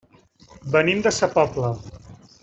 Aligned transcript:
Venim 0.75 1.03
de 1.07 1.11
sa 1.17 1.29
Pobla. 1.37 1.69